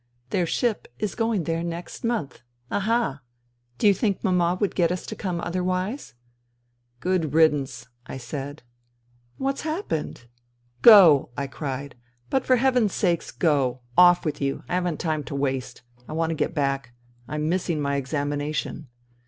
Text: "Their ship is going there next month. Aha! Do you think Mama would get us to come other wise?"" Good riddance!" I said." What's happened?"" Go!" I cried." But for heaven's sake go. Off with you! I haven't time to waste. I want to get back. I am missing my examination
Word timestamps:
"Their 0.31 0.47
ship 0.47 0.87
is 0.97 1.13
going 1.13 1.43
there 1.43 1.63
next 1.63 2.03
month. 2.03 2.41
Aha! 2.71 3.21
Do 3.77 3.85
you 3.85 3.93
think 3.93 4.23
Mama 4.23 4.57
would 4.59 4.73
get 4.73 4.91
us 4.91 5.05
to 5.05 5.15
come 5.15 5.39
other 5.39 5.63
wise?"" 5.63 6.15
Good 6.99 7.35
riddance!" 7.35 7.87
I 8.07 8.17
said." 8.17 8.63
What's 9.37 9.61
happened?"" 9.61 10.25
Go!" 10.81 11.29
I 11.37 11.45
cried." 11.45 11.93
But 12.31 12.47
for 12.47 12.55
heaven's 12.55 12.93
sake 12.95 13.23
go. 13.37 13.81
Off 13.95 14.25
with 14.25 14.41
you! 14.41 14.63
I 14.67 14.73
haven't 14.73 14.99
time 14.99 15.23
to 15.25 15.35
waste. 15.35 15.83
I 16.09 16.13
want 16.13 16.31
to 16.31 16.35
get 16.35 16.55
back. 16.55 16.95
I 17.27 17.35
am 17.35 17.47
missing 17.47 17.79
my 17.79 17.95
examination 17.97 18.87